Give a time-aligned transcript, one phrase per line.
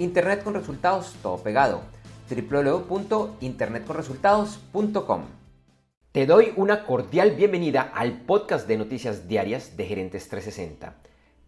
[0.00, 1.80] Internet con resultados, todo pegado.
[2.30, 5.22] www.internetconresultados.com.
[6.12, 10.94] Te doy una cordial bienvenida al podcast de noticias diarias de Gerentes 360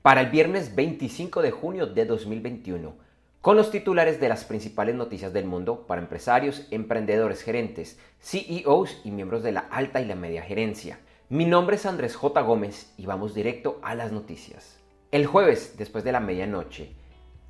[0.03, 2.93] para el viernes 25 de junio de 2021,
[3.41, 9.13] con los titulares de las principales noticias del mundo para empresarios, emprendedores, gerentes, CEOs y
[9.13, 10.99] miembros de la alta y la media gerencia.
[11.29, 12.41] Mi nombre es Andrés J.
[12.41, 14.81] Gómez y vamos directo a las noticias.
[15.13, 16.99] El jueves, después de la medianoche,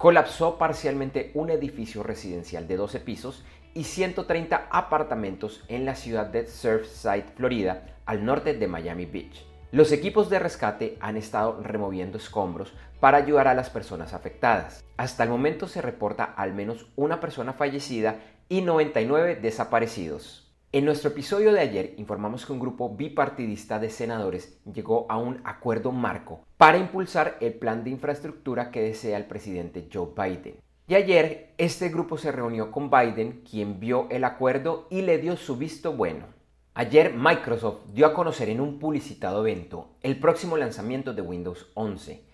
[0.01, 6.47] colapsó parcialmente un edificio residencial de 12 pisos y 130 apartamentos en la ciudad de
[6.47, 9.45] Surfside, Florida, al norte de Miami Beach.
[9.73, 14.83] Los equipos de rescate han estado removiendo escombros para ayudar a las personas afectadas.
[14.97, 20.50] Hasta el momento se reporta al menos una persona fallecida y 99 desaparecidos.
[20.73, 25.41] En nuestro episodio de ayer informamos que un grupo bipartidista de senadores llegó a un
[25.43, 30.61] acuerdo marco para impulsar el plan de infraestructura que desea el presidente Joe Biden.
[30.87, 35.37] Y ayer este grupo se reunió con Biden, quien vio el acuerdo y le dio
[35.37, 36.27] su visto bueno.
[36.75, 42.25] Ayer Microsoft dio a conocer en un publicitado evento el próximo lanzamiento de Windows 11.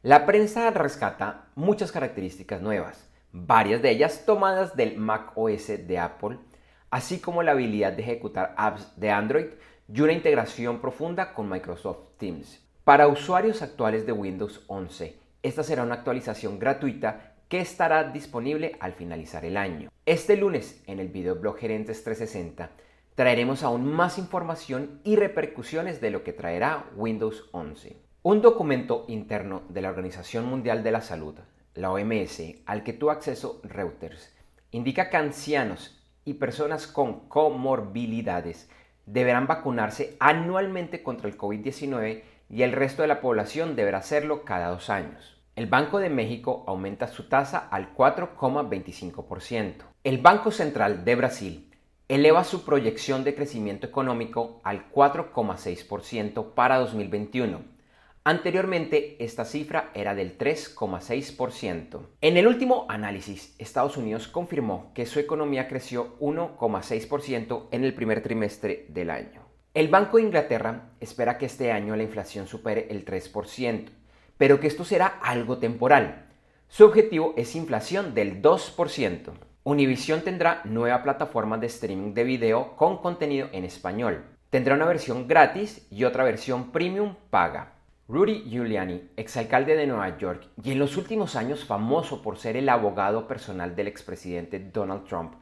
[0.00, 6.38] La prensa rescata muchas características nuevas, varias de ellas tomadas del Mac OS de Apple,
[6.92, 9.46] así como la habilidad de ejecutar apps de Android
[9.92, 12.62] y una integración profunda con Microsoft Teams.
[12.84, 18.92] Para usuarios actuales de Windows 11, esta será una actualización gratuita que estará disponible al
[18.92, 19.90] finalizar el año.
[20.04, 22.70] Este lunes, en el videoblog Gerentes 360,
[23.14, 27.96] traeremos aún más información y repercusiones de lo que traerá Windows 11.
[28.22, 31.36] Un documento interno de la Organización Mundial de la Salud,
[31.74, 34.30] la OMS, al que tuvo acceso Reuters,
[34.72, 38.68] indica que ancianos y personas con comorbilidades
[39.06, 44.68] deberán vacunarse anualmente contra el COVID-19 y el resto de la población deberá hacerlo cada
[44.68, 45.40] dos años.
[45.56, 49.84] El Banco de México aumenta su tasa al 4,25%.
[50.04, 51.70] El Banco Central de Brasil
[52.08, 57.71] eleva su proyección de crecimiento económico al 4,6% para 2021
[58.24, 62.06] Anteriormente, esta cifra era del 3,6%.
[62.20, 68.22] En el último análisis, Estados Unidos confirmó que su economía creció 1,6% en el primer
[68.22, 69.42] trimestre del año.
[69.74, 73.88] El Banco de Inglaterra espera que este año la inflación supere el 3%,
[74.38, 76.26] pero que esto será algo temporal.
[76.68, 79.32] Su objetivo es inflación del 2%.
[79.64, 84.24] Univision tendrá nueva plataforma de streaming de video con contenido en español.
[84.48, 87.81] Tendrá una versión gratis y otra versión premium paga.
[88.08, 92.68] Rudy Giuliani, exalcalde de Nueva York y en los últimos años famoso por ser el
[92.68, 95.34] abogado personal del expresidente Donald Trump,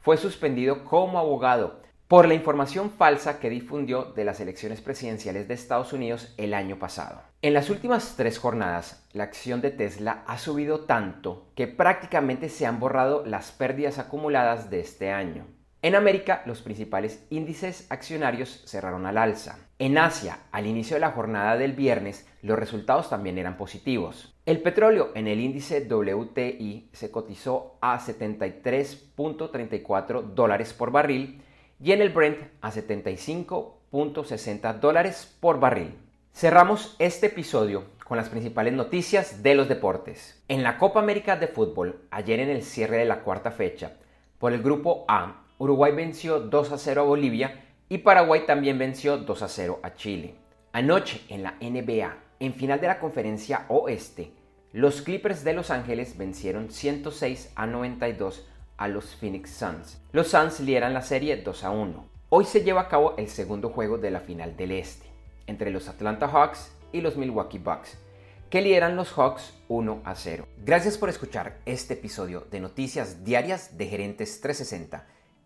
[0.00, 5.54] fue suspendido como abogado por la información falsa que difundió de las elecciones presidenciales de
[5.54, 7.20] Estados Unidos el año pasado.
[7.42, 12.64] En las últimas tres jornadas, la acción de Tesla ha subido tanto que prácticamente se
[12.64, 15.46] han borrado las pérdidas acumuladas de este año.
[15.82, 19.58] En América, los principales índices accionarios cerraron al alza.
[19.80, 24.32] En Asia, al inicio de la jornada del viernes, los resultados también eran positivos.
[24.46, 31.42] El petróleo en el índice WTI se cotizó a 73.34 dólares por barril
[31.82, 35.98] y en el Brent a 75.60 dólares por barril.
[36.32, 40.40] Cerramos este episodio con las principales noticias de los deportes.
[40.46, 43.94] En la Copa América de Fútbol, ayer en el cierre de la cuarta fecha,
[44.38, 49.18] por el grupo A, Uruguay venció 2 a 0 a Bolivia y Paraguay también venció
[49.18, 50.34] 2 a 0 a Chile.
[50.72, 54.32] Anoche en la NBA, en final de la conferencia oeste,
[54.72, 58.46] los Clippers de Los Ángeles vencieron 106 a 92
[58.76, 60.00] a los Phoenix Suns.
[60.12, 62.04] Los Suns lideran la serie 2 a 1.
[62.30, 65.06] Hoy se lleva a cabo el segundo juego de la final del este,
[65.46, 67.96] entre los Atlanta Hawks y los Milwaukee Bucks,
[68.50, 70.48] que lideran los Hawks 1 a 0.
[70.64, 75.06] Gracias por escuchar este episodio de Noticias Diarias de Gerentes 360